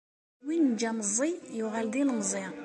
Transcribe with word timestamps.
Win 0.45 0.63
neǧǧa 0.69 0.91
meẓẓi, 0.97 1.29
yuɣal 1.57 1.87
d 1.93 1.95
ilemẓi. 2.01 2.45